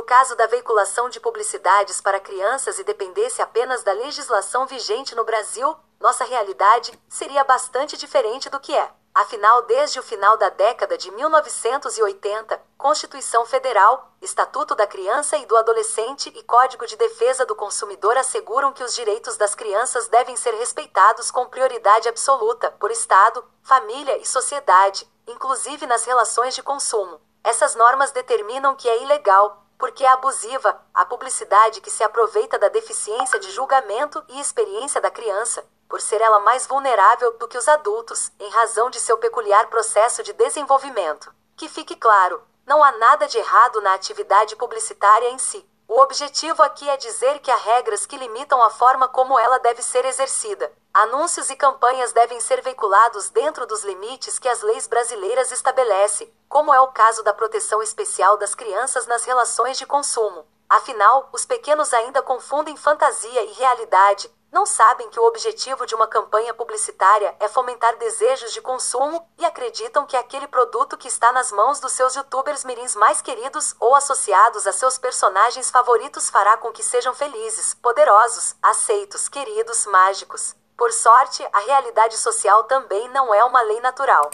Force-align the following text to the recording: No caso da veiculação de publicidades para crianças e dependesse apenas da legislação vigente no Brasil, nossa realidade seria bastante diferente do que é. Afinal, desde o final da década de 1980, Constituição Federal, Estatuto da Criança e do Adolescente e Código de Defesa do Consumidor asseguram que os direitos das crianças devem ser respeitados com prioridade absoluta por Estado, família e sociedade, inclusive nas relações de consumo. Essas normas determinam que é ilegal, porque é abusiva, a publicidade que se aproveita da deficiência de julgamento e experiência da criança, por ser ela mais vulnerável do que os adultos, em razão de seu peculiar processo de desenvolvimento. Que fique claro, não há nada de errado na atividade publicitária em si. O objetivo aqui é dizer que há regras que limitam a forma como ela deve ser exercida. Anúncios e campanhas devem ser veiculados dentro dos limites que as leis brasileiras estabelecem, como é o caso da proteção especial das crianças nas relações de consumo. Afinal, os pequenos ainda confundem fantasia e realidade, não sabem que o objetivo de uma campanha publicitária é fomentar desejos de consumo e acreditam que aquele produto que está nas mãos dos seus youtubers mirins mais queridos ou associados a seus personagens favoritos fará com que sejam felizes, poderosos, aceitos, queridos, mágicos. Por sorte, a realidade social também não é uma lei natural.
No 0.00 0.06
caso 0.06 0.34
da 0.34 0.46
veiculação 0.46 1.10
de 1.10 1.20
publicidades 1.20 2.00
para 2.00 2.18
crianças 2.18 2.78
e 2.78 2.84
dependesse 2.84 3.42
apenas 3.42 3.84
da 3.84 3.92
legislação 3.92 4.66
vigente 4.66 5.14
no 5.14 5.24
Brasil, 5.24 5.76
nossa 6.00 6.24
realidade 6.24 6.98
seria 7.06 7.44
bastante 7.44 7.98
diferente 7.98 8.48
do 8.48 8.58
que 8.58 8.74
é. 8.74 8.90
Afinal, 9.14 9.60
desde 9.60 10.00
o 10.00 10.02
final 10.02 10.38
da 10.38 10.48
década 10.48 10.96
de 10.96 11.10
1980, 11.10 12.58
Constituição 12.78 13.44
Federal, 13.44 14.10
Estatuto 14.22 14.74
da 14.74 14.86
Criança 14.86 15.36
e 15.36 15.44
do 15.44 15.54
Adolescente 15.54 16.32
e 16.34 16.42
Código 16.44 16.86
de 16.86 16.96
Defesa 16.96 17.44
do 17.44 17.54
Consumidor 17.54 18.16
asseguram 18.16 18.72
que 18.72 18.82
os 18.82 18.94
direitos 18.94 19.36
das 19.36 19.54
crianças 19.54 20.08
devem 20.08 20.34
ser 20.34 20.54
respeitados 20.54 21.30
com 21.30 21.44
prioridade 21.44 22.08
absoluta 22.08 22.70
por 22.80 22.90
Estado, 22.90 23.44
família 23.62 24.16
e 24.16 24.24
sociedade, 24.24 25.06
inclusive 25.26 25.86
nas 25.86 26.06
relações 26.06 26.54
de 26.54 26.62
consumo. 26.62 27.20
Essas 27.44 27.74
normas 27.74 28.12
determinam 28.12 28.74
que 28.74 28.88
é 28.88 29.02
ilegal, 29.02 29.59
porque 29.80 30.04
é 30.04 30.08
abusiva, 30.08 30.78
a 30.92 31.06
publicidade 31.06 31.80
que 31.80 31.90
se 31.90 32.04
aproveita 32.04 32.58
da 32.58 32.68
deficiência 32.68 33.40
de 33.40 33.50
julgamento 33.50 34.22
e 34.28 34.38
experiência 34.38 35.00
da 35.00 35.10
criança, 35.10 35.66
por 35.88 36.02
ser 36.02 36.20
ela 36.20 36.38
mais 36.38 36.66
vulnerável 36.66 37.32
do 37.38 37.48
que 37.48 37.56
os 37.56 37.66
adultos, 37.66 38.30
em 38.38 38.50
razão 38.50 38.90
de 38.90 39.00
seu 39.00 39.16
peculiar 39.16 39.68
processo 39.68 40.22
de 40.22 40.34
desenvolvimento. 40.34 41.34
Que 41.56 41.66
fique 41.66 41.96
claro, 41.96 42.42
não 42.66 42.84
há 42.84 42.92
nada 42.92 43.26
de 43.26 43.38
errado 43.38 43.80
na 43.80 43.94
atividade 43.94 44.54
publicitária 44.54 45.30
em 45.30 45.38
si. 45.38 45.66
O 45.88 45.98
objetivo 46.00 46.62
aqui 46.62 46.88
é 46.88 46.96
dizer 46.98 47.40
que 47.40 47.50
há 47.50 47.56
regras 47.56 48.06
que 48.06 48.18
limitam 48.18 48.62
a 48.62 48.70
forma 48.70 49.08
como 49.08 49.38
ela 49.38 49.58
deve 49.58 49.82
ser 49.82 50.04
exercida. 50.04 50.70
Anúncios 50.92 51.50
e 51.50 51.56
campanhas 51.56 52.12
devem 52.12 52.38
ser 52.38 52.60
veiculados 52.60 53.30
dentro 53.30 53.66
dos 53.66 53.82
limites 53.82 54.38
que 54.38 54.48
as 54.48 54.60
leis 54.60 54.86
brasileiras 54.86 55.50
estabelecem, 55.50 56.32
como 56.50 56.74
é 56.74 56.80
o 56.80 56.88
caso 56.88 57.22
da 57.22 57.32
proteção 57.32 57.80
especial 57.80 58.36
das 58.36 58.56
crianças 58.56 59.06
nas 59.06 59.24
relações 59.24 59.78
de 59.78 59.86
consumo. 59.86 60.44
Afinal, 60.68 61.28
os 61.32 61.46
pequenos 61.46 61.94
ainda 61.94 62.20
confundem 62.20 62.76
fantasia 62.76 63.42
e 63.44 63.52
realidade, 63.52 64.28
não 64.52 64.66
sabem 64.66 65.08
que 65.10 65.20
o 65.20 65.24
objetivo 65.24 65.86
de 65.86 65.94
uma 65.94 66.08
campanha 66.08 66.52
publicitária 66.52 67.36
é 67.38 67.46
fomentar 67.46 67.96
desejos 67.98 68.52
de 68.52 68.60
consumo 68.60 69.24
e 69.38 69.44
acreditam 69.44 70.04
que 70.04 70.16
aquele 70.16 70.48
produto 70.48 70.98
que 70.98 71.06
está 71.06 71.30
nas 71.30 71.52
mãos 71.52 71.78
dos 71.78 71.92
seus 71.92 72.16
youtubers 72.16 72.64
mirins 72.64 72.96
mais 72.96 73.22
queridos 73.22 73.76
ou 73.78 73.94
associados 73.94 74.66
a 74.66 74.72
seus 74.72 74.98
personagens 74.98 75.70
favoritos 75.70 76.28
fará 76.28 76.56
com 76.56 76.72
que 76.72 76.82
sejam 76.82 77.14
felizes, 77.14 77.74
poderosos, 77.74 78.56
aceitos, 78.60 79.28
queridos, 79.28 79.86
mágicos. 79.86 80.56
Por 80.76 80.92
sorte, 80.92 81.46
a 81.52 81.60
realidade 81.60 82.16
social 82.16 82.64
também 82.64 83.08
não 83.10 83.32
é 83.32 83.44
uma 83.44 83.62
lei 83.62 83.80
natural. 83.80 84.28